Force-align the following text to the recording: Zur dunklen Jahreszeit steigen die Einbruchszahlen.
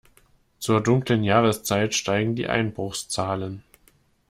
Zur 0.57 0.81
dunklen 0.81 1.23
Jahreszeit 1.23 1.93
steigen 1.93 2.33
die 2.33 2.47
Einbruchszahlen. 2.47 3.63